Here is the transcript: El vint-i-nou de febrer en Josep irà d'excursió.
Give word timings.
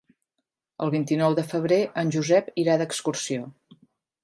El 0.85 0.91
vint-i-nou 0.95 1.35
de 1.41 1.43
febrer 1.51 1.79
en 2.03 2.11
Josep 2.17 2.51
irà 2.65 2.81
d'excursió. 2.83 3.49